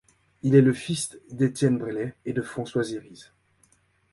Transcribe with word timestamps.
Il 0.41 0.55
est 0.55 0.63
le 0.63 0.73
fils 0.73 1.15
d'Étienne 1.29 1.77
Breslay 1.77 2.15
et 2.25 2.33
de 2.33 2.41
Françoise 2.41 2.91
Hériz. 2.91 3.31